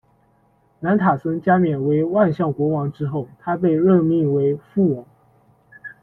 [0.79, 5.05] 南塔森加冕为万象国王之后，他被任命为副王。